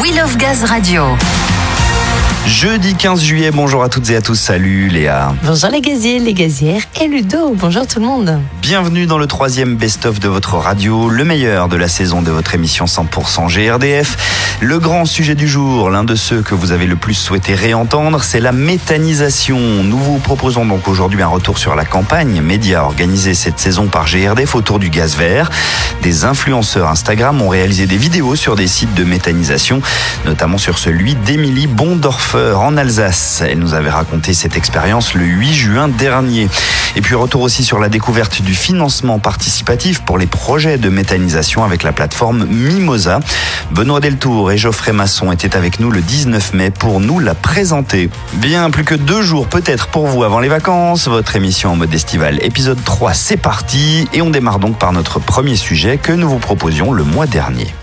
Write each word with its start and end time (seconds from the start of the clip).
We 0.00 0.10
Love 0.12 0.38
Gaz 0.38 0.70
Radio. 0.70 1.51
Jeudi 2.46 2.96
15 2.96 3.22
juillet, 3.22 3.50
bonjour 3.52 3.84
à 3.84 3.88
toutes 3.88 4.10
et 4.10 4.16
à 4.16 4.20
tous, 4.20 4.34
salut 4.34 4.88
Léa. 4.88 5.32
Bonjour 5.44 5.70
les 5.70 5.80
gaziers, 5.80 6.18
les 6.18 6.34
gazières 6.34 6.82
et 7.00 7.06
Ludo, 7.06 7.54
bonjour 7.54 7.86
tout 7.86 8.00
le 8.00 8.06
monde. 8.06 8.40
Bienvenue 8.60 9.06
dans 9.06 9.18
le 9.18 9.28
troisième 9.28 9.76
best-of 9.76 10.18
de 10.18 10.28
votre 10.28 10.56
radio, 10.56 11.08
le 11.08 11.24
meilleur 11.24 11.68
de 11.68 11.76
la 11.76 11.88
saison 11.88 12.20
de 12.20 12.32
votre 12.32 12.54
émission 12.54 12.86
100% 12.86 13.48
GRDF. 13.48 14.16
Le 14.60 14.78
grand 14.78 15.04
sujet 15.06 15.34
du 15.34 15.48
jour, 15.48 15.90
l'un 15.90 16.04
de 16.04 16.14
ceux 16.14 16.42
que 16.42 16.54
vous 16.54 16.72
avez 16.72 16.86
le 16.86 16.94
plus 16.96 17.14
souhaité 17.14 17.54
réentendre, 17.54 18.22
c'est 18.22 18.38
la 18.38 18.52
méthanisation. 18.52 19.58
Nous 19.58 19.98
vous 19.98 20.18
proposons 20.18 20.64
donc 20.64 20.86
aujourd'hui 20.88 21.22
un 21.22 21.28
retour 21.28 21.58
sur 21.58 21.74
la 21.74 21.84
campagne 21.84 22.40
média 22.40 22.84
organisée 22.84 23.34
cette 23.34 23.58
saison 23.58 23.86
par 23.86 24.06
GRDF 24.06 24.54
autour 24.54 24.78
du 24.78 24.90
gaz 24.90 25.16
vert. 25.16 25.50
Des 26.02 26.24
influenceurs 26.24 26.88
Instagram 26.88 27.40
ont 27.40 27.48
réalisé 27.48 27.86
des 27.86 27.96
vidéos 27.96 28.36
sur 28.36 28.56
des 28.56 28.66
sites 28.66 28.94
de 28.94 29.04
méthanisation, 29.04 29.80
notamment 30.26 30.58
sur 30.58 30.78
celui 30.78 31.14
d'Émilie 31.14 31.66
En 32.34 32.78
Alsace. 32.78 33.42
Elle 33.46 33.58
nous 33.58 33.74
avait 33.74 33.90
raconté 33.90 34.32
cette 34.32 34.56
expérience 34.56 35.12
le 35.14 35.24
8 35.24 35.52
juin 35.52 35.88
dernier. 35.88 36.48
Et 36.96 37.02
puis 37.02 37.14
retour 37.14 37.42
aussi 37.42 37.62
sur 37.62 37.78
la 37.78 37.90
découverte 37.90 38.40
du 38.40 38.54
financement 38.54 39.18
participatif 39.18 40.00
pour 40.00 40.16
les 40.16 40.26
projets 40.26 40.78
de 40.78 40.88
méthanisation 40.88 41.62
avec 41.62 41.82
la 41.82 41.92
plateforme 41.92 42.46
Mimosa. 42.46 43.20
Benoît 43.70 44.00
Deltour 44.00 44.50
et 44.50 44.56
Geoffrey 44.56 44.92
Masson 44.92 45.30
étaient 45.30 45.56
avec 45.56 45.78
nous 45.78 45.90
le 45.90 46.00
19 46.00 46.54
mai 46.54 46.70
pour 46.70 47.00
nous 47.00 47.18
la 47.18 47.34
présenter. 47.34 48.08
Bien 48.34 48.70
plus 48.70 48.84
que 48.84 48.94
deux 48.94 49.22
jours 49.22 49.46
peut-être 49.46 49.88
pour 49.88 50.06
vous 50.06 50.24
avant 50.24 50.40
les 50.40 50.48
vacances. 50.48 51.08
Votre 51.08 51.36
émission 51.36 51.72
en 51.72 51.76
mode 51.76 51.92
estival 51.92 52.38
épisode 52.42 52.82
3 52.82 53.12
c'est 53.12 53.36
parti 53.36 54.08
et 54.14 54.22
on 54.22 54.30
démarre 54.30 54.58
donc 54.58 54.78
par 54.78 54.92
notre 54.92 55.18
premier 55.18 55.56
sujet 55.56 55.98
que 55.98 56.12
nous 56.12 56.28
vous 56.28 56.38
proposions 56.38 56.92
le 56.92 57.04
mois 57.04 57.26
dernier. 57.26 57.74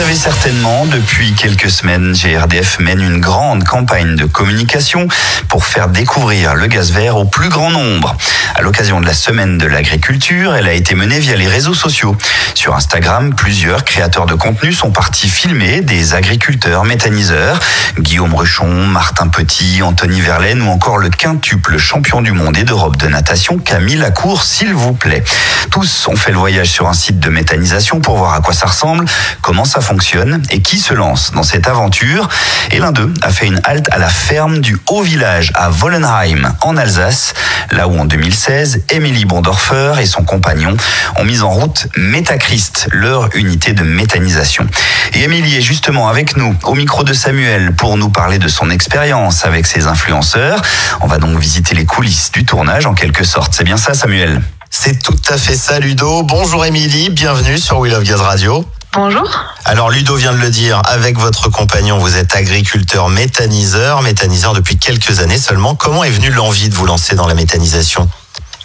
Savez 0.00 0.14
certainement, 0.14 0.86
depuis 0.86 1.34
quelques 1.34 1.68
semaines, 1.68 2.14
GRDF 2.14 2.78
mène 2.80 3.02
une 3.02 3.20
grande 3.20 3.64
campagne 3.64 4.16
de 4.16 4.24
communication 4.24 5.08
pour 5.46 5.66
faire 5.66 5.88
découvrir 5.88 6.54
le 6.54 6.68
gaz 6.68 6.90
vert 6.90 7.18
au 7.18 7.26
plus 7.26 7.50
grand 7.50 7.70
nombre. 7.70 8.16
À 8.60 8.62
l'occasion 8.62 9.00
de 9.00 9.06
la 9.06 9.14
semaine 9.14 9.56
de 9.56 9.66
l'agriculture, 9.66 10.54
elle 10.54 10.68
a 10.68 10.74
été 10.74 10.94
menée 10.94 11.18
via 11.18 11.34
les 11.34 11.46
réseaux 11.46 11.72
sociaux. 11.72 12.14
Sur 12.54 12.76
Instagram, 12.76 13.34
plusieurs 13.34 13.84
créateurs 13.84 14.26
de 14.26 14.34
contenu 14.34 14.74
sont 14.74 14.90
partis 14.90 15.30
filmer 15.30 15.80
des 15.80 16.12
agriculteurs 16.12 16.84
méthaniseurs. 16.84 17.58
Guillaume 17.98 18.34
Ruchon, 18.34 18.68
Martin 18.86 19.28
Petit, 19.28 19.80
Anthony 19.80 20.20
Verlaine 20.20 20.60
ou 20.60 20.68
encore 20.68 20.98
le 20.98 21.08
quintuple 21.08 21.78
champion 21.78 22.20
du 22.20 22.32
monde 22.32 22.58
et 22.58 22.64
d'Europe 22.64 22.98
de 22.98 23.06
natation 23.06 23.56
Camille 23.56 23.96
Lacour, 23.96 24.42
s'il 24.42 24.74
vous 24.74 24.92
plaît. 24.92 25.24
Tous 25.70 26.08
ont 26.08 26.16
fait 26.16 26.30
le 26.30 26.36
voyage 26.36 26.68
sur 26.68 26.86
un 26.86 26.92
site 26.92 27.18
de 27.18 27.30
méthanisation 27.30 28.00
pour 28.00 28.18
voir 28.18 28.34
à 28.34 28.42
quoi 28.42 28.52
ça 28.52 28.66
ressemble, 28.66 29.06
comment 29.40 29.64
ça 29.64 29.80
fonctionne 29.80 30.42
et 30.50 30.60
qui 30.60 30.80
se 30.80 30.92
lance 30.92 31.32
dans 31.32 31.44
cette 31.44 31.66
aventure. 31.66 32.28
Et 32.72 32.78
l'un 32.78 32.92
d'eux 32.92 33.14
a 33.22 33.30
fait 33.30 33.46
une 33.46 33.62
halte 33.64 33.88
à 33.90 33.96
la 33.96 34.10
ferme 34.10 34.58
du 34.58 34.76
Haut 34.90 35.02
Village 35.02 35.50
à 35.54 35.70
Wollenheim 35.70 36.54
en 36.60 36.76
Alsace, 36.76 37.32
là 37.70 37.88
où 37.88 37.98
en 37.98 38.04
2016, 38.04 38.49
Émilie 38.90 39.26
Bondorfer 39.26 39.94
et 40.00 40.06
son 40.06 40.24
compagnon 40.24 40.76
ont 41.16 41.24
mis 41.24 41.42
en 41.42 41.50
route 41.50 41.86
Métachrist, 41.96 42.88
leur 42.90 43.28
unité 43.36 43.74
de 43.74 43.84
méthanisation. 43.84 44.66
Et 45.14 45.22
Émilie 45.22 45.56
est 45.56 45.62
justement 45.62 46.08
avec 46.08 46.36
nous 46.36 46.56
au 46.64 46.74
micro 46.74 47.04
de 47.04 47.12
Samuel 47.12 47.72
pour 47.76 47.96
nous 47.96 48.08
parler 48.08 48.38
de 48.38 48.48
son 48.48 48.68
expérience 48.70 49.44
avec 49.44 49.68
ses 49.68 49.86
influenceurs. 49.86 50.60
On 51.00 51.06
va 51.06 51.18
donc 51.18 51.38
visiter 51.38 51.76
les 51.76 51.84
coulisses 51.84 52.32
du 52.32 52.44
tournage 52.44 52.86
en 52.86 52.94
quelque 52.94 53.22
sorte. 53.22 53.54
C'est 53.54 53.62
bien 53.62 53.76
ça 53.76 53.94
Samuel? 53.94 54.42
C'est 54.68 55.00
tout 55.00 55.20
à 55.28 55.36
fait 55.36 55.54
ça 55.54 55.78
Ludo. 55.78 56.24
Bonjour 56.24 56.64
Émilie, 56.64 57.10
bienvenue 57.10 57.56
sur 57.56 57.78
We 57.78 57.92
Love 57.92 58.02
Gaz 58.02 58.20
Radio. 58.20 58.64
Bonjour. 58.92 59.30
Alors 59.64 59.90
Ludo 59.90 60.16
vient 60.16 60.32
de 60.32 60.38
le 60.38 60.50
dire, 60.50 60.82
avec 60.86 61.16
votre 61.16 61.50
compagnon, 61.50 61.98
vous 61.98 62.16
êtes 62.16 62.34
agriculteur 62.34 63.08
méthaniseur, 63.08 64.02
méthaniseur 64.02 64.54
depuis 64.54 64.76
quelques 64.76 65.20
années 65.20 65.38
seulement. 65.38 65.76
Comment 65.76 66.02
est 66.02 66.10
venue 66.10 66.30
l'envie 66.30 66.68
de 66.68 66.74
vous 66.74 66.86
lancer 66.86 67.14
dans 67.14 67.28
la 67.28 67.34
méthanisation? 67.34 68.08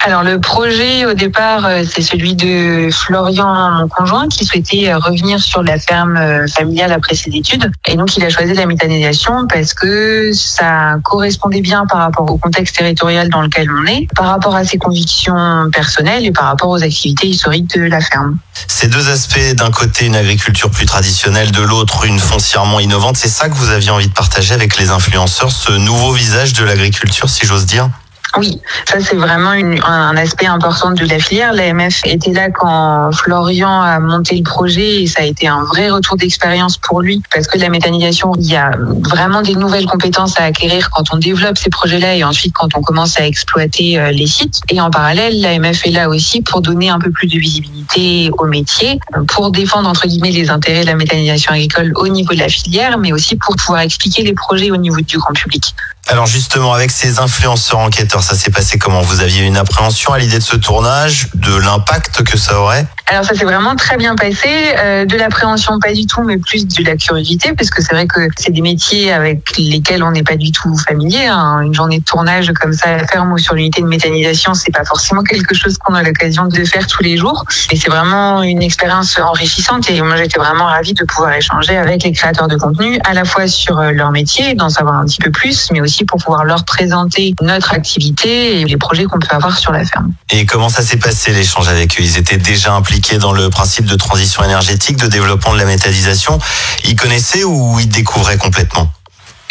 Alors 0.06 0.22
le 0.22 0.40
projet 0.40 1.04
au 1.08 1.16
départ, 1.16 1.66
euh, 1.66 1.84
c'est 1.92 2.04
celui 2.04 2.36
de 2.36 2.90
Florian, 2.92 3.72
mon 3.72 3.88
conjoint, 3.88 4.28
qui 4.28 4.46
souhaitait 4.46 4.90
euh, 4.90 5.00
revenir 5.00 5.40
sur 5.40 5.64
la 5.64 5.80
ferme 5.80 6.16
euh, 6.16 6.46
familiale 6.48 6.92
après 6.92 7.16
ses 7.16 7.32
études. 7.32 7.72
Et 7.88 7.96
donc 7.96 8.16
il 8.16 8.24
a 8.24 8.30
choisi 8.30 8.54
la 8.54 8.68
méthanisation 8.68 9.48
parce 9.52 9.74
que 9.74 10.32
ça 10.32 10.98
correspondait 11.04 11.62
bien 11.62 11.88
par 11.88 12.02
rapport 12.02 12.30
au 12.30 12.38
contexte 12.38 12.76
territorial 12.76 13.30
dans 13.30 13.42
lequel 13.42 13.68
on 13.72 13.88
est, 13.88 14.08
par 14.16 14.28
rapport 14.28 14.56
à 14.56 14.64
ses 14.64 14.78
convictions 14.78 15.72
personnelles 15.74 16.24
et 16.24 16.32
par 16.32 16.46
rapport 16.46 16.70
aux 16.70 16.84
activités 16.84 17.26
historiques 17.26 17.76
de 17.76 17.82
la 17.82 18.00
ferme. 18.00 18.38
Ces 18.68 18.88
deux 18.88 19.10
aspects, 19.10 19.56
d'un 19.56 19.72
côté 19.72 20.06
une 20.06 20.16
agriculture 20.16 20.70
plus 20.70 20.86
traditionnelle, 20.86 21.52
de 21.52 21.64
l'autre 21.64 22.06
une 22.06 22.20
foncièrement 22.20 22.80
innovante, 22.80 23.18
c'est 23.18 23.28
ça 23.28 23.50
que 23.50 23.56
vous 23.56 23.72
aviez 23.72 23.90
envie 23.90 24.08
de 24.08 24.14
partager 24.14 24.54
avec 24.54 24.78
les 24.78 24.92
influenceurs, 24.92 25.52
ce 25.52 25.72
nouveau 25.72 26.12
visage 26.12 26.54
de 26.54 26.64
l'agriculture, 26.64 27.28
si 27.28 27.48
j'ose 27.48 27.66
dire? 27.66 27.90
Oui, 28.38 28.59
ça 28.85 28.97
c'est 29.00 29.16
vraiment 29.16 29.51
un 29.51 30.18
aspect 30.18 30.46
important 30.46 30.91
de 30.91 31.06
la 31.06 31.19
filière. 31.19 31.53
L'AMF 31.53 32.01
était 32.06 32.34
là 32.34 32.50
quand 32.50 33.12
Florian 33.13 33.81
a 33.81 34.00
monté 34.00 34.35
le 34.35 34.44
projet 34.44 35.03
et 35.03 35.07
ça 35.07 35.22
a 35.22 35.25
été 35.25 35.47
un 35.47 35.63
vrai 35.63 35.90
retour 35.90 36.18
d'expérience 36.18 36.78
pour 36.78 37.01
lui 37.01 37.22
parce 37.34 37.47
que 37.47 37.57
la 37.57 37.69
méthanisation, 37.69 38.34
il 38.38 38.51
y 38.51 38.56
a 38.56 38.72
vraiment 39.01 39.41
des 39.41 39.56
nouvelles 39.56 39.85
compétences 39.85 40.40
à 40.40 40.44
acquérir 40.44 40.90
quand 40.91 41.13
on 41.13 41.18
développe 41.18 41.57
ces 41.57 41.69
projets-là 41.69 42.16
et 42.16 42.24
ensuite 42.24 42.53
quand 42.53 42.75
on 42.75 42.81
commence 42.81 43.19
à 43.19 43.25
exploiter 43.25 44.00
euh, 44.00 44.12
les 44.12 44.28
sites. 44.28 44.62
Et 44.69 44.81
en 44.81 44.90
parallèle, 44.90 45.40
l'AMF 45.40 45.85
est 45.85 45.91
là 45.91 46.09
aussi 46.09 46.41
pour 46.41 46.62
donner 46.62 46.90
un 46.90 47.00
peu 47.00 47.12
plus 47.12 47.28
de 47.28 47.38
visibilité 47.40 48.29
au 48.38 48.45
métier, 48.45 49.00
pour 49.28 49.51
défendre 49.51 49.88
entre 49.88 50.07
guillemets 50.07 50.31
les 50.31 50.50
intérêts 50.50 50.81
de 50.81 50.88
la 50.88 50.95
méthanisation 50.95 51.53
agricole 51.53 51.94
au 51.95 52.07
niveau 52.07 52.34
de 52.34 52.40
la 52.40 52.50
filière, 52.50 52.97
mais 52.97 53.13
aussi 53.13 53.35
pour 53.35 53.56
pouvoir 53.56 53.81
expliquer 53.81 54.24
les 54.24 54.34
projets 54.34 54.72
au 54.72 54.78
niveau 54.78 55.01
du 55.01 55.18
grand 55.18 55.34
public. 55.34 55.74
Alors 56.08 56.28
justement, 56.28 56.74
avec 56.74 56.92
ces 56.92 57.20
influenceurs 57.20 57.80
enquêteurs, 57.80 58.22
ça 58.22 58.36
s'est 58.36 58.52
passé 58.52 58.78
comment? 58.78 59.02
Vous 59.02 59.22
aviez 59.22 59.42
une 59.42 59.58
appréhension 59.58 60.14
à 60.14 60.20
l'idée 60.20 60.38
de 60.38 60.44
ce 60.44 60.56
tournage, 60.56 61.30
de 61.34 61.56
l'impact 61.56 62.22
que 62.24 62.38
ça 62.38 62.60
aurait? 62.60 62.86
Alors 63.08 63.24
ça 63.24 63.36
s'est 63.36 63.46
vraiment 63.46 63.76
très 63.76 63.98
bien 63.98 64.16
passé, 64.16 64.50
euh, 64.80 65.06
de 65.06 65.16
l'appréhension 65.16 65.80
pas 65.80 65.94
du 65.94 66.08
tout, 66.08 66.24
mais 66.24 66.38
plus 66.38 66.66
de 66.66 66.84
la 66.84 66.96
curiosité, 66.96 67.54
parce 67.54 67.70
que 67.70 67.84
c'est 67.84 67.94
vrai 67.94 68.08
que 68.08 68.28
c'est 68.36 68.52
des 68.52 68.62
métiers 68.62 69.14
avec 69.14 69.58
lesquels 69.58 70.04
on 70.04 70.12
n'est 70.12 70.24
pas 70.24 70.38
du 70.38 70.52
tout 70.52 70.76
familier. 70.76 71.28
Hein. 71.28 71.62
Une 71.62 71.74
journée 71.74 72.00
de 72.00 72.04
tournage 72.04 72.52
comme 72.60 72.74
ça 72.74 72.90
à 72.90 72.98
la 72.98 73.08
ferme 73.08 73.32
ou 73.32 73.38
sur 73.38 73.54
l'unité 73.54 73.82
de 73.82 73.88
méthanisation, 73.88 74.56
c'est 74.56 74.72
pas 74.72 74.86
forcément 74.86 75.22
quelque 75.22 75.54
chose 75.54 75.78
qu'on 75.78 75.94
a 75.94 76.02
l'occasion 76.02 76.48
de 76.48 76.66
faire 76.66 76.88
tous 76.88 77.04
les 77.04 77.16
jours. 77.16 77.46
Et 77.72 77.76
c'est 77.76 77.90
vraiment 77.90 78.42
une 78.42 78.64
expérience 78.64 79.20
enrichissante. 79.20 79.88
Et 79.92 80.02
moi 80.02 80.16
j'étais 80.16 80.40
vraiment 80.40 80.66
ravie 80.66 80.96
de 80.96 81.04
pouvoir 81.04 81.34
échanger 81.34 81.78
avec 81.78 82.04
les 82.04 82.12
créateurs 82.12 82.48
de 82.48 82.56
contenu, 82.56 83.00
à 83.06 83.14
la 83.14 83.24
fois 83.24 83.48
sur 83.48 83.78
euh, 83.78 83.92
leur 83.92 84.12
métier, 84.12 84.56
d'en 84.56 84.70
savoir 84.70 84.96
un 84.96 85.06
petit 85.06 85.22
peu 85.22 85.30
plus, 85.30 85.70
mais 85.72 85.82
aussi 85.82 86.06
pour 86.06 86.18
pouvoir 86.24 86.44
leur 86.44 86.66
présenter 86.66 87.36
notre 87.42 87.74
activité 87.74 88.62
et 88.62 88.66
les 88.66 88.78
projets 88.78 89.04
qu'on 89.04 89.20
peut 89.20 89.28
avoir 89.30 89.60
sur 89.60 89.72
la 89.72 89.86
ferme. 89.86 90.12
Et 90.32 90.48
comment 90.48 90.70
ça 90.70 90.82
s'est 90.82 90.98
passé 90.98 91.32
l'échange 91.34 91.68
avec 91.68 92.00
eux? 92.00 92.04
Ils 92.04 92.18
étaient 92.18 92.38
déjà 92.38 92.74
impliqués 92.74 92.94
dans 93.19 93.33
le 93.33 93.50
principe 93.50 93.85
de 93.85 93.95
transition 93.95 94.44
énergétique, 94.44 94.97
de 94.97 95.07
développement 95.07 95.53
de 95.53 95.57
la 95.57 95.66
métallisation, 95.66 96.39
ils 96.83 96.95
connaissaient 96.95 97.44
ou 97.44 97.79
ils 97.79 97.89
découvraient 97.89 98.38
complètement? 98.38 98.91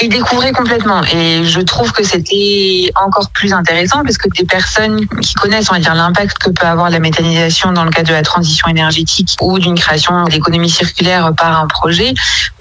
Ils 0.02 0.08
découvraient 0.08 0.52
complètement. 0.52 1.02
Et 1.04 1.44
je 1.44 1.60
trouve 1.60 1.92
que 1.92 2.02
c'était 2.02 2.90
encore 2.96 3.30
plus 3.30 3.52
intéressant 3.52 4.02
parce 4.02 4.18
que 4.18 4.28
des 4.36 4.44
personnes 4.44 5.06
qui 5.22 5.34
connaissent 5.34 5.70
on 5.70 5.74
va 5.74 5.80
dire 5.80 5.94
l'impact 5.94 6.38
que 6.38 6.50
peut 6.50 6.66
avoir 6.66 6.90
la 6.90 6.98
méthanisation 6.98 7.72
dans 7.72 7.84
le 7.84 7.90
cadre 7.90 8.08
de 8.08 8.14
la 8.14 8.22
transition 8.22 8.66
énergétique 8.68 9.36
ou 9.40 9.58
d'une 9.58 9.78
création 9.78 10.24
d'économie 10.24 10.68
circulaire 10.68 11.32
par 11.36 11.60
un 11.60 11.68
projet, 11.68 12.12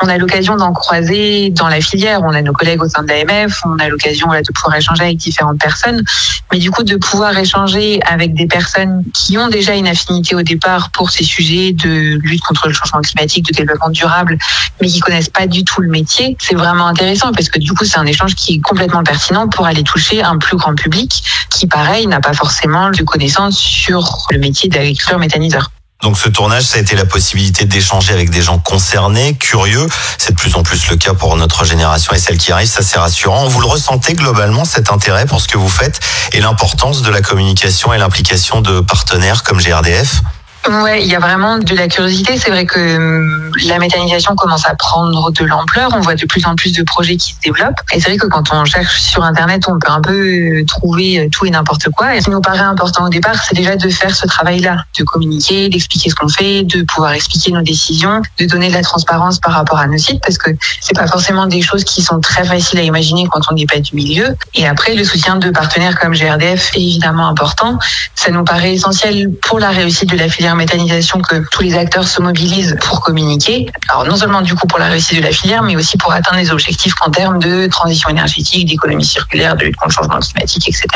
on 0.02 0.08
a 0.08 0.18
l'occasion 0.18 0.56
d'en 0.58 0.74
croiser 0.74 1.50
dans 1.50 1.68
la 1.68 1.82
filière, 1.82 2.22
on 2.24 2.34
a 2.34 2.42
nos 2.42 2.54
collègues 2.54 2.84
au 2.84 2.88
sein 2.88 3.02
de 3.02 3.08
l'AMF, 3.08 3.62
on 3.66 3.80
a 3.80 3.90
l'occasion 3.90 4.28
de 4.28 4.52
pouvoir 4.54 4.76
échanger 4.76 5.04
avec 5.04 5.18
différentes 5.18 5.60
personnes, 5.60 6.04
mais 6.52 6.60
du 6.60 6.70
coup 6.70 6.84
de 6.84 6.98
pouvoir 6.98 7.36
échanger 7.38 8.00
avec 8.06 8.36
des 8.36 8.46
personnes 8.46 9.04
qui 9.14 9.38
ont 9.40 9.48
déjà 9.48 9.74
une 9.74 9.88
affinité 9.88 10.36
au 10.36 10.44
départ 10.44 10.92
pour 10.92 11.10
ces 11.10 11.24
sujets 11.24 11.72
de 11.72 12.20
lutte 12.22 12.44
contre 12.44 12.68
le 12.68 12.74
changement 12.74 13.02
climatique, 13.02 13.48
de 13.48 13.54
développement 13.54 13.90
durable, 13.90 14.38
mais 14.82 14.88
qui 14.88 15.00
connaissent 15.00 15.30
pas 15.30 15.48
du 15.48 15.64
tout 15.64 15.82
le 15.82 15.90
métier, 15.90 16.38
c'est 16.40 16.56
vraiment 16.56 16.88
intéressant 16.88 17.23
parce 17.32 17.50
que 17.50 17.60
du 17.60 17.74
coup, 17.74 17.86
c'est 17.86 17.98
un 17.98 18.06
échange 18.06 18.36
qui 18.36 18.56
est 18.56 18.60
complètement 18.60 19.04
pertinent 19.04 19.48
pour 19.48 19.66
aller 19.66 19.84
toucher 19.84 20.22
un 20.22 20.38
plus 20.38 20.58
grand 20.58 20.76
public 20.76 21.24
qui, 21.50 21.68
pareil, 21.68 22.08
n'a 22.08 22.20
pas 22.20 22.34
forcément 22.34 22.90
de 22.90 23.04
connaissances 23.04 23.58
sur 23.58 24.28
le 24.32 24.40
métier 24.40 24.70
d'agriculteur 24.70 25.20
méthaniseur. 25.20 25.72
Donc 26.02 26.18
ce 26.18 26.28
tournage, 26.28 26.64
ça 26.64 26.80
a 26.80 26.82
été 26.82 26.98
la 26.98 27.06
possibilité 27.06 27.64
d'échanger 27.64 28.12
avec 28.12 28.30
des 28.30 28.42
gens 28.42 28.60
concernés, 28.60 29.36
curieux. 29.36 29.88
C'est 30.18 30.32
de 30.32 30.38
plus 30.38 30.54
en 30.56 30.62
plus 30.62 30.90
le 30.90 30.98
cas 30.98 31.14
pour 31.14 31.38
notre 31.38 31.64
génération 31.64 32.14
et 32.14 32.20
celle 32.20 32.38
qui 32.38 32.52
arrive, 32.52 32.68
ça 32.68 32.82
c'est 32.82 33.00
rassurant. 33.00 33.48
Vous 33.48 33.62
le 33.62 33.68
ressentez 33.68 34.14
globalement, 34.14 34.66
cet 34.66 34.92
intérêt 34.92 35.26
pour 35.26 35.40
ce 35.40 35.48
que 35.48 35.58
vous 35.58 35.70
faites 35.70 36.02
et 36.34 36.42
l'importance 36.42 37.04
de 37.04 37.10
la 37.10 37.22
communication 37.22 37.94
et 37.94 37.98
l'implication 37.98 38.60
de 38.60 38.82
partenaires 38.82 39.44
comme 39.44 39.62
GRDF 39.62 40.22
Ouais, 40.70 41.04
il 41.04 41.12
y 41.12 41.16
a 41.16 41.20
vraiment 41.20 41.58
de 41.58 41.76
la 41.76 41.90
curiosité. 41.90 42.38
C'est 42.38 42.50
vrai 42.50 42.66
que 42.66 42.96
hum, 42.96 43.52
la 43.66 43.80
méthanisation 43.80 44.34
commence 44.36 44.66
à 44.66 44.76
prendre 44.76 45.30
de 45.32 45.44
l'ampleur. 45.44 45.90
On 45.94 46.00
voit 46.00 46.16
de 46.16 46.26
plus 46.26 46.46
en 46.46 46.56
plus 46.56 46.72
de 46.72 46.84
projets 46.84 47.18
qui 47.18 47.34
se 47.34 47.40
développent. 47.42 47.82
Et 47.92 48.00
c'est 48.00 48.10
vrai 48.10 48.18
que 48.18 48.28
quand 48.28 48.54
on 48.54 48.64
cherche 48.64 49.02
sur 49.02 49.24
Internet, 49.24 49.64
on 49.68 49.78
peut 49.78 49.92
un 49.92 50.00
peu 50.00 50.14
euh, 50.14 50.66
trouver 50.66 51.20
euh, 51.20 51.30
tout 51.30 51.46
et 51.46 51.50
n'importe 51.50 51.90
quoi. 51.90 52.16
Et 52.16 52.22
ce 52.22 52.26
qui 52.26 52.32
nous 52.32 52.40
paraît 52.40 52.60
important 52.60 53.06
au 53.06 53.10
départ, 53.10 53.44
c'est 53.44 53.56
déjà 53.56 53.76
de 53.76 53.90
faire 53.90 54.16
ce 54.16 54.26
travail-là, 54.26 54.86
de 54.98 55.04
communiquer, 55.04 55.68
d'expliquer 55.68 56.10
ce 56.10 56.16
qu'on 56.16 56.30
fait, 56.30 56.64
de 56.64 56.84
pouvoir 56.84 57.12
expliquer 57.12 57.52
nos 57.52 57.62
décisions, 57.62 58.22
de 58.40 58.46
donner 58.46 58.70
de 58.70 58.74
la 58.74 58.84
transparence 58.84 59.40
par 59.40 59.54
rapport 59.54 59.80
à 59.80 59.88
nos 59.88 59.98
sites, 59.98 60.22
parce 60.22 60.38
que 60.38 60.52
c'est 60.80 60.96
pas 60.96 61.08
forcément 61.08 61.46
des 61.48 61.62
choses 61.62 61.84
qui 61.84 62.02
sont 62.02 62.22
très 62.22 62.46
faciles 62.46 62.80
à 62.80 62.84
imaginer 62.84 63.28
quand 63.30 63.42
on 63.52 63.56
n'est 63.56 63.66
pas 63.66 63.80
du 63.80 63.96
milieu. 63.96 64.38
Et 64.56 64.66
après, 64.66 64.96
le 64.96 65.04
soutien 65.04 65.36
de 65.36 65.50
partenaires 65.50 66.00
comme 66.00 66.14
GRDF 66.14 66.72
est 66.76 66.82
évidemment 66.82 67.28
important. 67.28 67.78
Ça 68.16 68.32
nous 68.32 68.46
paraît 68.46 68.74
essentiel 68.74 69.30
pour 69.42 69.60
la 69.60 69.70
réussite 69.70 70.10
de 70.10 70.18
la 70.18 70.30
filière 70.30 70.53
méthanisation 70.56 71.22
que 71.22 71.44
tous 71.52 71.64
les 71.64 71.76
acteurs 71.76 72.08
se 72.08 72.22
mobilisent 72.22 72.78
pour 72.82 73.02
communiquer. 73.02 73.72
Non 74.08 74.16
seulement 74.16 74.42
du 74.42 74.56
coup 74.56 74.68
pour 74.68 74.80
la 74.80 74.88
réussite 74.88 75.18
de 75.18 75.24
la 75.24 75.32
filière, 75.32 75.64
mais 75.64 75.76
aussi 75.76 75.98
pour 75.98 76.12
atteindre 76.12 76.38
les 76.38 76.52
objectifs 76.52 76.96
en 77.06 77.12
termes 77.12 77.40
de 77.40 77.68
transition 77.68 78.10
énergétique, 78.10 78.68
d'économie 78.68 79.06
circulaire, 79.06 79.56
de 79.56 79.66
lutte 79.66 79.76
contre 79.76 79.90
le 79.90 79.94
changement 80.04 80.20
climatique, 80.20 80.68
etc. 80.68 80.88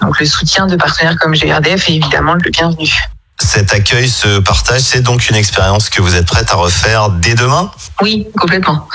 Donc 0.00 0.18
le 0.18 0.26
soutien 0.26 0.66
de 0.66 0.76
partenaires 0.76 1.16
comme 1.18 1.34
GRDF 1.34 1.88
est 1.88 1.94
évidemment 1.94 2.34
le 2.34 2.50
bienvenu. 2.50 2.90
Cet 3.40 3.72
accueil, 3.72 4.08
ce 4.08 4.38
partage, 4.38 4.80
c'est 4.80 5.00
donc 5.00 5.28
une 5.28 5.36
expérience 5.36 5.90
que 5.90 6.00
vous 6.00 6.14
êtes 6.14 6.26
prête 6.26 6.50
à 6.52 6.54
refaire 6.54 7.10
dès 7.10 7.34
demain? 7.34 7.70
Oui, 8.00 8.26
complètement. 8.38 8.88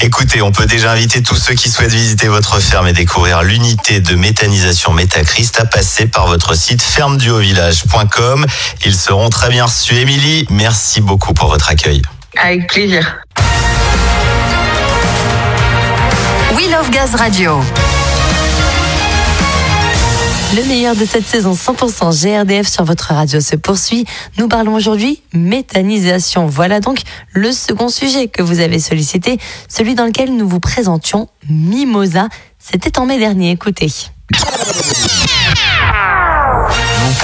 Écoutez, 0.00 0.40
on 0.42 0.52
peut 0.52 0.66
déjà 0.66 0.92
inviter 0.92 1.22
tous 1.22 1.36
ceux 1.36 1.54
qui 1.54 1.68
souhaitent 1.70 1.92
visiter 1.92 2.28
votre 2.28 2.60
ferme 2.60 2.88
et 2.88 2.92
découvrir 2.92 3.42
l'unité 3.42 4.00
de 4.00 4.14
méthanisation 4.14 4.92
Métachrist 4.92 5.60
à 5.60 5.66
passer 5.66 6.06
par 6.06 6.26
votre 6.26 6.54
site 6.54 6.82
fermeduhauvillage.com. 6.82 8.46
Ils 8.86 8.94
seront 8.96 9.28
très 9.28 9.50
bien 9.50 9.66
reçus. 9.66 9.96
Émilie, 9.96 10.46
merci 10.50 11.00
beaucoup 11.00 11.34
pour 11.34 11.48
votre 11.48 11.70
accueil. 11.70 12.00
Avec 12.42 12.66
plaisir. 12.66 13.18
We 16.56 16.70
Love 16.70 16.90
Gaz 16.90 17.14
Radio. 17.14 17.62
Le 20.56 20.62
meilleur 20.68 20.94
de 20.94 21.04
cette 21.04 21.26
saison 21.26 21.52
100% 21.52 22.22
GRDF 22.22 22.68
sur 22.68 22.84
votre 22.84 23.12
radio 23.12 23.40
se 23.40 23.56
poursuit. 23.56 24.04
Nous 24.38 24.46
parlons 24.46 24.74
aujourd'hui 24.74 25.20
méthanisation. 25.32 26.46
Voilà 26.46 26.78
donc 26.78 27.00
le 27.32 27.50
second 27.50 27.88
sujet 27.88 28.28
que 28.28 28.40
vous 28.40 28.60
avez 28.60 28.78
sollicité, 28.78 29.38
celui 29.68 29.96
dans 29.96 30.06
lequel 30.06 30.36
nous 30.36 30.48
vous 30.48 30.60
présentions 30.60 31.28
Mimosa. 31.48 32.28
C'était 32.60 33.00
en 33.00 33.06
mai 33.06 33.18
dernier, 33.18 33.50
écoutez. 33.50 33.90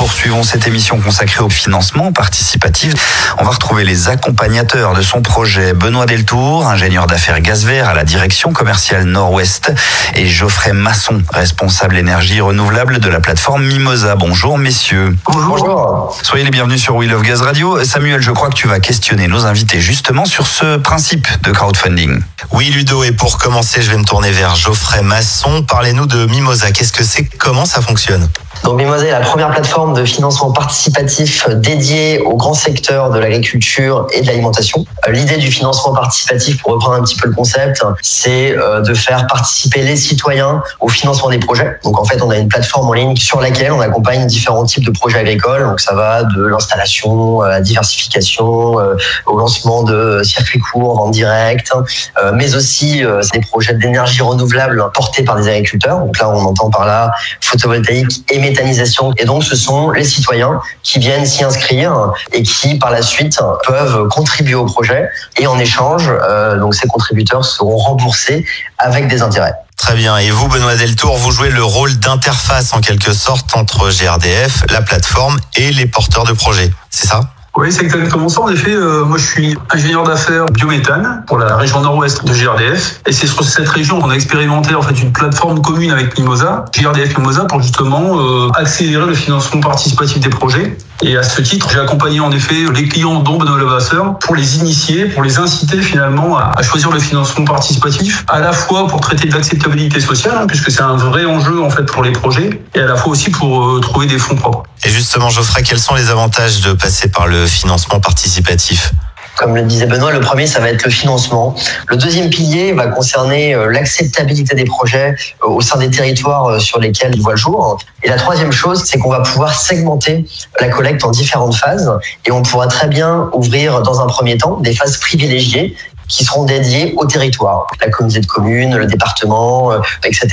Poursuivons 0.01 0.43
cette 0.43 0.67
émission 0.67 0.99
consacrée 0.99 1.43
au 1.43 1.51
financement 1.51 2.11
participatif. 2.11 2.95
On 3.37 3.45
va 3.45 3.51
retrouver 3.51 3.85
les 3.85 4.09
accompagnateurs 4.09 4.95
de 4.95 5.03
son 5.03 5.21
projet. 5.21 5.75
Benoît 5.75 6.07
Deltour, 6.07 6.67
ingénieur 6.67 7.07
d'affaires 7.07 7.39
gaz 7.41 7.67
vert 7.67 7.87
à 7.87 7.93
la 7.93 8.05
direction 8.05 8.51
commerciale 8.55 9.05
Nord-Ouest 9.05 9.75
et 10.15 10.27
Geoffrey 10.27 10.73
Masson, 10.73 11.23
responsable 11.35 11.99
énergie 11.99 12.41
renouvelable 12.41 12.99
de 12.99 13.11
la 13.11 13.21
plateforme 13.21 13.63
Mimosa. 13.67 14.15
Bonjour 14.17 14.57
messieurs. 14.57 15.15
Bonjour. 15.27 16.19
Soyez 16.23 16.47
les 16.47 16.51
bienvenus 16.51 16.81
sur 16.81 16.97
We 16.97 17.07
Love 17.07 17.21
Gaz 17.21 17.43
Radio. 17.43 17.85
Samuel, 17.85 18.23
je 18.23 18.31
crois 18.31 18.49
que 18.49 18.55
tu 18.57 18.69
vas 18.69 18.81
questionner 18.81 19.29
nos 19.29 19.45
invités 19.45 19.81
justement 19.83 20.25
sur 20.25 20.47
ce 20.47 20.79
principe 20.79 21.29
de 21.43 21.53
crowdfunding. 21.53 22.23
Oui, 22.53 22.71
Ludo, 22.71 23.05
et 23.05 23.13
pour 23.13 23.37
commencer, 23.37 23.83
je 23.83 23.91
vais 23.91 23.99
me 23.99 24.05
tourner 24.05 24.31
vers 24.31 24.57
Geoffrey 24.57 25.03
Masson. 25.03 25.63
Parlez-nous 25.63 26.07
de 26.07 26.25
Mimosa. 26.25 26.73
Qu'est-ce 26.73 26.95
que 26.95 27.05
c'est? 27.05 27.25
Comment 27.25 27.67
ça 27.67 27.83
fonctionne? 27.83 28.27
Donc 28.65 28.77
Mimosa 28.77 29.07
est 29.07 29.11
la 29.11 29.21
première 29.21 29.51
plateforme 29.51 29.90
de 29.93 30.05
financement 30.05 30.53
participatif 30.53 31.49
dédiée 31.49 32.21
au 32.21 32.37
grand 32.37 32.55
secteur 32.55 33.11
de 33.11 33.19
l'agriculture 33.19 34.07
et 34.13 34.23
de 34.23 34.27
l'alimentation. 34.27 34.85
Euh, 35.07 35.13
L'idée 35.13 35.37
du 35.37 35.51
financement 35.51 35.93
participatif, 35.93 36.63
pour 36.63 36.73
reprendre 36.73 36.97
un 36.97 37.03
petit 37.03 37.17
peu 37.17 37.29
le 37.29 37.35
concept, 37.35 37.83
c'est 38.03 38.57
euh, 38.57 38.81
de 38.81 38.95
faire 38.95 39.27
participer 39.27 39.83
les 39.83 39.97
citoyens 39.97 40.63
au 40.81 40.89
financement 40.89 41.29
des 41.29 41.39
projets. 41.39 41.79
Donc 41.85 41.99
en 41.99 42.05
fait, 42.05 42.23
on 42.23 42.31
a 42.31 42.37
une 42.37 42.49
plateforme 42.49 42.89
en 42.89 42.93
ligne 42.93 43.17
sur 43.17 43.41
laquelle 43.41 43.73
on 43.73 43.81
accompagne 43.81 44.27
différents 44.27 44.65
types 44.65 44.85
de 44.85 44.91
projets 44.91 45.19
agricoles. 45.19 45.65
Donc 45.65 45.81
ça 45.81 45.95
va 45.95 46.25
de 46.25 46.43
l'installation, 46.43 47.41
à 47.41 47.49
la 47.49 47.61
diversification, 47.61 48.81
euh, 48.81 48.97
au 49.27 49.39
lancement 49.39 49.83
de 49.83 50.23
circuits 50.25 50.61
courts, 50.61 50.97
vente 50.97 51.13
directe, 51.13 51.73
euh, 52.19 52.33
mais 52.35 52.55
aussi 52.55 53.05
euh, 53.05 53.23
des 53.33 53.41
projets 53.41 53.75
d'énergie 53.75 54.23
renouvelable 54.23 54.85
portés 54.95 55.23
par 55.23 55.37
des 55.37 55.49
agriculteurs. 55.49 55.99
Donc 55.99 56.19
là, 56.19 56.29
on 56.31 56.45
entend 56.45 56.71
par 56.71 56.87
là 56.87 57.13
photovoltaïque 57.41 58.25
et 58.31 58.39
méthanisation. 58.39 59.13
Et 59.19 59.25
donc, 59.25 59.45
ce 59.45 59.57
sont 59.57 59.80
les 59.89 60.05
citoyens 60.05 60.61
qui 60.83 60.99
viennent 60.99 61.25
s'y 61.25 61.45
inscrire 61.45 62.13
et 62.33 62.43
qui, 62.43 62.79
par 62.79 62.91
la 62.91 63.03
suite, 63.03 63.41
peuvent 63.67 64.09
contribuer 64.09 64.55
au 64.55 64.67
projet. 64.67 65.09
Et 65.39 65.47
en 65.47 65.59
échange, 65.59 66.05
euh, 66.09 66.59
donc 66.59 66.75
ces 66.75 66.87
contributeurs 66.87 67.45
seront 67.45 67.77
remboursés 67.77 68.45
avec 68.79 69.09
des 69.09 69.23
intérêts. 69.23 69.55
Très 69.77 69.95
bien. 69.95 70.19
Et 70.19 70.31
vous, 70.31 70.47
Benoît 70.49 70.77
Deltour, 70.77 71.17
vous 71.17 71.31
jouez 71.31 71.49
le 71.49 71.65
rôle 71.65 71.99
d'interface 71.99 72.75
en 72.75 72.81
quelque 72.81 73.15
sorte 73.15 73.57
entre 73.57 73.89
GRDF, 73.89 74.65
la 74.71 74.83
plateforme 74.83 75.39
et 75.57 75.73
les 75.73 75.87
porteurs 75.87 76.25
de 76.25 76.33
projets. 76.33 76.71
C'est 76.91 77.07
ça? 77.07 77.23
Oui, 77.57 77.73
c'est 77.73 77.83
exactement 77.83 78.29
ça. 78.29 78.43
En 78.43 78.49
effet, 78.49 78.73
euh, 78.73 79.05
moi 79.05 79.19
je 79.19 79.27
suis 79.27 79.59
ingénieur 79.71 80.05
d'affaires 80.05 80.47
biométhane 80.47 81.25
pour 81.27 81.37
la 81.37 81.57
région 81.57 81.81
nord-ouest 81.81 82.25
de 82.25 82.33
GRDF. 82.33 83.01
Et 83.07 83.13
c'est 83.13 83.27
sur 83.27 83.43
cette 83.43 83.69
région 83.69 84.01
qu'on 84.01 84.11
a 84.11 84.15
expérimenté 84.15 84.75
en 84.75 84.83
fait 84.83 84.95
une 85.03 85.13
plateforme 85.13 85.61
commune 85.61 85.91
avec 85.91 86.17
Mimosa, 86.17 86.65
GRDF 86.73 87.19
Mimosa, 87.19 87.47
pour 87.47 87.61
justement 87.61 88.19
euh, 88.19 88.51
accélérer 88.55 89.07
le 89.07 89.15
financement 89.15 89.61
participatif 89.61 90.21
des 90.21 90.31
projets. 90.31 90.77
Et 91.03 91.17
à 91.17 91.23
ce 91.23 91.41
titre, 91.41 91.69
j'ai 91.73 91.81
accompagné 91.81 92.21
en 92.21 92.31
effet 92.31 92.55
les 92.73 92.87
clients 92.87 93.21
dont 93.21 93.39
Benoît 93.39 93.59
Levasseur 93.59 94.19
pour 94.19 94.37
les 94.37 94.59
initier, 94.59 95.07
pour 95.07 95.23
les 95.23 95.39
inciter 95.39 95.81
finalement 95.83 96.37
à, 96.37 96.63
choisir 96.63 96.93
le 96.93 97.01
financement 97.01 97.45
participatif, 97.45 98.25
à 98.29 98.39
la 98.39 98.53
fois 98.53 98.87
pour 98.87 99.01
traiter 99.01 99.27
de 99.27 99.35
l'acceptabilité 99.35 99.99
sociale, 99.99 100.37
hein, 100.41 100.47
puisque 100.47 100.71
c'est 100.71 100.83
un 100.83 100.97
vrai 100.97 101.25
enjeu 101.25 101.63
en 101.63 101.71
fait 101.71 101.85
pour 101.85 102.03
les 102.03 102.13
projets, 102.13 102.63
et 102.75 102.81
à 102.81 102.87
la 102.87 102.97
fois 102.97 103.13
aussi 103.13 103.31
pour 103.31 103.67
euh, 103.67 103.81
trouver 103.81 104.07
des 104.07 104.19
fonds 104.19 104.37
propres. 104.37 104.65
Et 104.85 104.89
justement, 104.89 105.29
Geoffrey, 105.29 105.63
quels 105.63 105.79
sont 105.79 105.95
les 105.95 106.09
avantages 106.09 106.61
de 106.63 106.73
passer 106.73 107.09
par 107.09 107.27
le 107.27 107.47
financement 107.47 108.01
participatif? 108.01 108.93
Comme 109.37 109.55
le 109.55 109.63
disait 109.63 109.87
Benoît, 109.87 110.11
le 110.11 110.21
premier, 110.21 110.47
ça 110.47 110.61
va 110.61 110.69
être 110.71 110.85
le 110.85 110.91
financement. 110.91 111.55
Le 111.89 111.97
deuxième 111.97 112.29
pilier 112.31 112.73
va 112.73 112.89
concerner 112.89 113.55
euh, 113.55 113.71
l'acceptabilité 113.71 114.55
des 114.55 114.65
projets 114.65 115.15
euh, 115.43 115.49
au 115.49 115.61
sein 115.61 115.79
des 115.79 115.89
territoires 115.89 116.47
euh, 116.47 116.59
sur 116.59 116.79
lesquels 116.79 117.15
ils 117.15 117.23
voient 117.23 117.33
le 117.33 117.39
jour. 117.39 117.79
Et 118.03 118.09
la 118.09 118.17
troisième 118.17 118.53
chose, 118.53 118.83
c'est 118.85 118.99
qu'on 118.99 119.11
va 119.11 119.21
pouvoir 119.21 119.55
segmenter 119.55 120.27
la 120.61 120.69
collecte 120.69 121.05
en 121.05 121.11
différentes 121.11 121.55
phases 121.55 121.91
et 122.27 122.33
on 122.33 122.43
pourra 122.43 122.67
très 122.67 122.89
bien 122.89 123.31
ouvrir 123.33 123.83
dans 123.83 124.01
un 124.01 124.07
premier 124.07 124.37
temps 124.37 124.59
des 124.61 124.75
phases 124.75 124.99
privilégiées 124.99 125.75
qui 126.11 126.25
seront 126.25 126.45
dédiées 126.45 126.95
au 126.97 127.07
territoire, 127.07 127.67
la 127.81 127.89
communauté 127.89 128.21
de 128.21 128.27
communes, 128.27 128.77
le 128.77 128.87
département, 128.87 129.73
euh, 129.73 129.79
etc. 130.05 130.29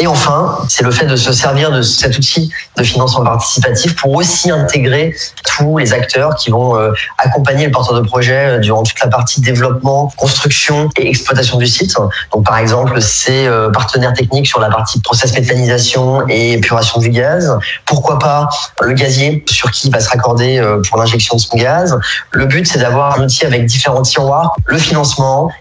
Et 0.00 0.06
enfin, 0.06 0.58
c'est 0.68 0.84
le 0.84 0.90
fait 0.90 1.06
de 1.06 1.16
se 1.16 1.32
servir 1.32 1.70
de 1.70 1.82
cet 1.82 2.16
outil 2.16 2.50
de 2.76 2.82
financement 2.82 3.24
participatif 3.24 3.96
pour 3.96 4.14
aussi 4.14 4.50
intégrer 4.50 5.14
tous 5.44 5.78
les 5.78 5.92
acteurs 5.92 6.36
qui 6.36 6.50
vont 6.50 6.76
euh, 6.76 6.92
accompagner 7.18 7.66
le 7.66 7.72
porteur 7.72 8.00
de 8.00 8.06
projet 8.06 8.46
euh, 8.46 8.58
durant 8.58 8.82
toute 8.82 9.00
la 9.00 9.08
partie 9.08 9.40
développement, 9.40 10.12
construction 10.16 10.88
et 10.96 11.08
exploitation 11.08 11.58
du 11.58 11.66
site. 11.66 11.94
Donc 12.32 12.44
par 12.44 12.58
exemple, 12.58 12.98
euh, 13.28 13.70
partenaires 13.70 14.12
techniques 14.12 14.46
sur 14.46 14.60
la 14.60 14.68
partie 14.68 15.00
process 15.00 15.34
méthanisation 15.34 16.28
et 16.28 16.52
épuration 16.52 17.00
du 17.00 17.10
gaz. 17.10 17.56
Pourquoi 17.84 18.18
pas 18.18 18.48
le 18.80 18.92
gazier 18.92 19.44
sur 19.48 19.70
qui 19.70 19.88
il 19.88 19.92
va 19.92 20.00
se 20.00 20.08
raccorder 20.08 20.62
pour 20.88 20.98
l'injection 20.98 21.36
de 21.36 21.40
son 21.40 21.56
gaz. 21.56 21.98
Le 22.32 22.44
but, 22.44 22.66
c'est 22.66 22.78
d'avoir 22.78 23.18
un 23.18 23.24
outil 23.24 23.46
avec 23.46 23.64
différents 23.64 24.02
tiroirs, 24.02 24.54
le 24.66 24.76
financement, 24.76 25.07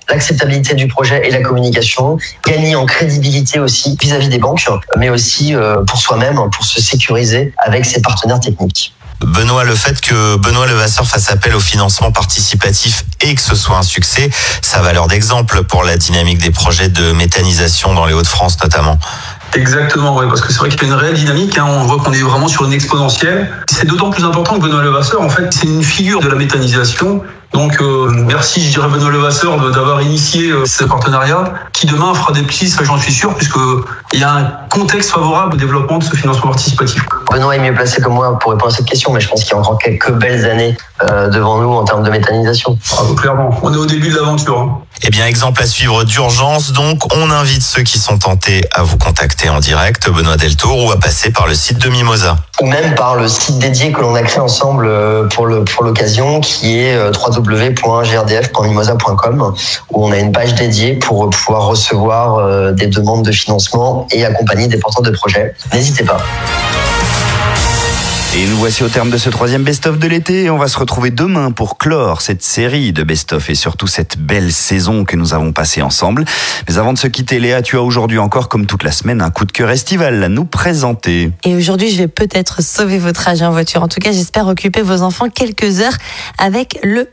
l'acceptabilité 0.10 0.74
du 0.74 0.88
projet 0.88 1.28
et 1.28 1.32
la 1.32 1.42
communication, 1.42 2.18
gagner 2.46 2.76
en 2.76 2.86
crédibilité 2.86 3.60
aussi 3.60 3.98
vis-à-vis 4.02 4.30
des 4.30 4.40
banques, 4.40 4.68
mais 4.98 5.10
aussi 5.10 5.56
euh, 5.56 5.84
pour 5.86 5.98
soi-même, 6.00 6.40
pour 6.52 6.66
se 6.66 6.82
sécuriser 6.82 7.54
avec 7.58 7.86
ses 7.86 8.02
partenaires 8.02 8.40
techniques. 8.40 8.94
Benoît, 9.20 9.64
le 9.64 9.74
fait 9.74 10.00
que 10.00 10.38
Benoît 10.38 10.68
Levasseur 10.68 11.08
fasse 11.08 11.32
appel 11.32 11.56
au 11.56 11.60
financement 11.60 12.12
participatif 12.12 13.04
et 13.22 13.34
que 13.34 13.42
ce 13.42 13.56
soit 13.56 13.78
un 13.78 13.84
succès, 13.84 14.30
ça 14.62 14.78
a 14.78 14.82
valeur 14.82 15.08
d'exemple 15.08 15.64
pour 15.64 15.84
la 15.84 15.98
dynamique 15.98 16.38
des 16.38 16.52
projets 16.52 16.90
de 16.90 17.14
méthanisation 17.14 17.96
dans 17.96 18.06
les 18.06 18.14
Hauts-de-France 18.14 18.58
notamment. 18.62 19.00
Exactement, 19.56 20.16
ouais, 20.16 20.28
parce 20.28 20.42
que 20.42 20.52
c'est 20.52 20.60
vrai 20.60 20.70
qu'il 20.70 20.84
y 20.84 20.86
a 20.86 20.88
une 20.88 20.94
réelle 20.94 21.16
dynamique. 21.16 21.58
Hein, 21.58 21.66
on 21.68 21.84
voit 21.84 21.98
qu'on 21.98 22.14
est 22.14 22.22
vraiment 22.22 22.48
sur 22.48 22.66
une 22.66 22.74
exponentielle. 22.74 23.50
C'est 23.72 23.88
d'autant 23.88 24.12
plus 24.12 24.24
important 24.24 24.58
que 24.58 24.62
Benoît 24.62 24.84
Levasseur, 24.84 25.22
en 25.22 25.30
fait, 25.30 25.52
c'est 25.52 25.66
une 25.66 25.84
figure 25.84 26.20
de 26.20 26.28
la 26.28 26.36
méthanisation. 26.36 27.24
Donc, 27.54 27.82
euh, 27.82 28.12
merci, 28.28 28.62
je 28.62 28.72
dirais, 28.72 28.88
Benoît 28.90 29.10
Levasseur 29.10 29.58
d'avoir 29.72 30.02
initié 30.02 30.50
euh, 30.50 30.66
ce 30.66 30.84
partenariat 30.84 31.54
qui 31.74 31.88
demain 31.88 32.14
fera 32.14 32.34
des 32.34 32.44
petits, 32.44 32.70
ça 32.70 32.84
j'en 32.84 32.98
suis 32.98 33.14
sûr, 33.14 33.34
puisqu'il 33.34 34.20
y 34.20 34.24
a 34.24 34.32
un 34.32 34.44
contexte 34.70 35.12
favorable 35.12 35.56
au 35.56 35.58
développement 35.58 35.98
de 35.98 36.04
ce 36.04 36.16
financement 36.16 36.52
participatif. 36.52 37.04
Benoît 37.32 37.56
est 37.56 37.60
mieux 37.60 37.74
placé 37.74 38.02
que 38.02 38.10
moi 38.10 38.38
pour 38.40 38.52
répondre 38.52 38.72
à 38.72 38.76
cette 38.76 38.86
question, 38.86 39.12
mais 39.14 39.22
je 39.22 39.30
pense 39.30 39.44
qu'il 39.44 39.52
y 39.52 39.56
a 39.56 39.60
encore 39.60 39.78
quelques 39.78 40.12
belles 40.12 40.46
années 40.46 40.78
euh, 41.04 41.30
devant 41.30 41.60
nous 41.60 41.72
en 41.72 41.84
termes 41.84 42.02
de 42.04 42.10
méthanisation. 42.10 42.80
Ah, 42.98 43.04
clairement, 43.16 43.52
on 43.62 43.72
est 43.74 43.78
au 43.78 43.86
début 43.86 44.10
de 44.10 44.16
l'aventure. 44.16 44.60
Hein. 44.60 44.80
Eh 45.04 45.12
bien, 45.12 45.28
exemple 45.28 45.62
à 45.62 45.68
suivre 45.68 46.04
d'urgence. 46.04 46.72
Donc, 46.72 47.04
on 47.16 47.30
invite 47.30 47.62
ceux 47.62 47.84
qui 47.84 48.00
sont 48.00 48.18
tentés 48.18 48.64
à 48.74 48.82
vous 48.82 48.98
contacter 48.98 49.48
en 49.50 49.60
direct, 49.60 50.10
Benoît 50.10 50.38
Deltour, 50.38 50.86
ou 50.86 50.92
à 50.92 51.00
passer 51.00 51.30
par 51.32 51.46
le 51.46 51.54
site 51.54 51.78
de 51.78 51.90
Mimosa. 51.90 52.38
Ou 52.62 52.66
même 52.66 52.96
par 52.96 53.14
le 53.16 53.28
site 53.28 53.60
dédié 53.60 53.92
que 53.92 54.02
l'on 54.02 54.16
a 54.16 54.24
créé 54.24 54.40
ensemble 54.40 54.88
euh, 54.88 55.28
pour 55.28 55.46
le 55.46 55.64
pour 55.64 55.84
l'occasion, 55.84 56.42
qui 56.42 56.80
est 56.80 56.96
euh, 56.96 57.12
www.grdf.mimosa.com, 57.12 59.54
où 59.92 60.08
on 60.08 60.12
a 60.12 60.18
une 60.18 60.32
page 60.32 60.56
dédiée 60.56 60.96
pour 60.96 61.30
pouvoir 61.30 61.68
recevoir 61.68 62.74
des 62.74 62.88
demandes 62.88 63.24
de 63.24 63.32
financement 63.32 64.08
et 64.12 64.26
accompagner 64.26 64.68
des 64.68 64.78
porteurs 64.78 65.04
de 65.04 65.12
projets. 65.12 65.54
N'hésitez 65.74 66.04
pas. 66.04 66.18
Et 68.36 68.46
nous 68.46 68.58
voici 68.58 68.84
au 68.84 68.90
terme 68.90 69.10
de 69.10 69.18
ce 69.18 69.30
troisième 69.30 69.64
best-of 69.64 69.98
de 69.98 70.08
l'été. 70.08 70.50
On 70.50 70.58
va 70.58 70.68
se 70.68 70.78
retrouver 70.78 71.10
demain 71.10 71.52
pour 71.52 71.78
clore 71.78 72.22
cette 72.22 72.44
série 72.44 72.94
de 72.94 73.04
best-of 73.04 73.50
et 73.50 73.56
surtout 73.56 73.88
cette 73.88 74.20
belle 74.20 74.52
saison 74.52 75.06
que 75.06 75.16
nous 75.16 75.34
avons 75.34 75.54
passée 75.54 75.82
ensemble. 75.82 76.24
Mais 76.68 76.78
avant 76.78 76.94
de 76.94 77.00
se 77.00 77.08
quitter, 77.08 77.40
Léa, 77.40 77.62
tu 77.62 77.78
as 77.78 77.82
aujourd'hui 77.82 78.20
encore, 78.20 78.48
comme 78.48 78.66
toute 78.66 78.84
la 78.84 78.92
semaine, 78.92 79.22
un 79.22 79.32
coup 79.32 79.46
de 79.46 79.52
cœur 79.52 79.72
estival 79.72 80.24
à 80.24 80.30
nous 80.30 80.46
présenter. 80.46 81.32
Et 81.46 81.56
aujourd'hui, 81.56 81.90
je 81.90 81.98
vais 81.98 82.08
peut-être 82.08 82.62
sauver 82.62 83.00
votre 83.00 83.20
trajet 83.20 83.46
en 83.46 83.52
voiture. 83.52 83.82
En 83.82 83.88
tout 83.88 84.00
cas, 84.00 84.12
j'espère 84.12 84.48
occuper 84.48 84.82
vos 84.82 85.02
enfants 85.02 85.30
quelques 85.30 85.80
heures 85.80 85.98
avec 86.38 86.80
le 86.84 87.10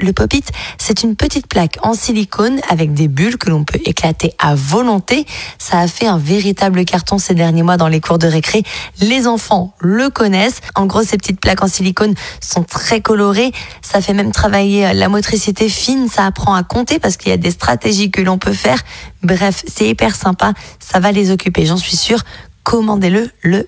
Le 0.00 0.12
Pop-It, 0.12 0.52
c'est 0.78 1.02
une 1.02 1.16
petite 1.16 1.48
plaque 1.48 1.76
en 1.82 1.94
silicone 1.94 2.60
avec 2.68 2.94
des 2.94 3.08
bulles 3.08 3.36
que 3.36 3.50
l'on 3.50 3.64
peut 3.64 3.80
éclater 3.84 4.32
à 4.38 4.54
volonté. 4.54 5.26
Ça 5.58 5.80
a 5.80 5.88
fait 5.88 6.06
un 6.06 6.18
véritable 6.18 6.84
carton 6.84 7.18
ces 7.18 7.34
derniers 7.34 7.64
mois 7.64 7.76
dans 7.76 7.88
les 7.88 8.00
cours 8.00 8.18
de 8.18 8.28
récré. 8.28 8.62
Les 9.00 9.26
enfants 9.26 9.74
le 9.80 10.08
connaissent. 10.08 10.60
En 10.76 10.86
gros, 10.86 11.02
ces 11.02 11.16
petites 11.16 11.40
plaques 11.40 11.64
en 11.64 11.66
silicone 11.66 12.14
sont 12.40 12.62
très 12.62 13.00
colorées. 13.00 13.50
Ça 13.82 14.00
fait 14.00 14.12
même 14.12 14.30
travailler 14.30 14.94
la 14.94 15.08
motricité 15.08 15.68
fine. 15.68 16.08
Ça 16.08 16.26
apprend 16.26 16.54
à 16.54 16.62
compter 16.62 17.00
parce 17.00 17.16
qu'il 17.16 17.30
y 17.30 17.34
a 17.34 17.36
des 17.36 17.50
stratégies 17.50 18.12
que 18.12 18.22
l'on 18.22 18.38
peut 18.38 18.52
faire. 18.52 18.80
Bref, 19.24 19.64
c'est 19.66 19.88
hyper 19.88 20.14
sympa. 20.14 20.52
Ça 20.78 21.00
va 21.00 21.10
les 21.10 21.32
occuper, 21.32 21.66
j'en 21.66 21.76
suis 21.76 21.96
sûre. 21.96 22.22
Commandez-le, 22.62 23.28
le 23.42 23.66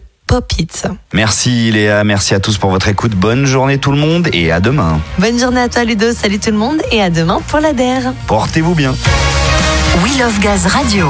Merci 1.13 1.71
Léa, 1.71 2.05
merci 2.05 2.35
à 2.35 2.41
tous 2.41 2.59
pour 2.59 2.71
votre 2.71 2.89
écoute. 2.89 3.13
Bonne 3.13 3.45
journée 3.45 3.79
tout 3.79 3.93
le 3.93 3.99
monde 3.99 4.29
et 4.33 4.51
à 4.51 4.61
demain. 4.61 5.01
Bonne 5.19 5.39
journée 5.39 5.61
à 5.61 5.69
toi 5.69 5.85
Ludo, 5.85 6.13
salut 6.13 6.39
tout 6.39 6.51
le 6.51 6.57
monde 6.57 6.81
et 6.91 7.03
à 7.03 7.11
demain 7.11 7.41
pour 7.49 7.61
la 7.61 7.73
DER. 7.73 8.13
Portez-vous 8.27 8.75
bien. 8.75 8.95
We 10.03 10.19
Love 10.19 10.41
Gaz 10.41 10.67
Radio. 10.67 11.07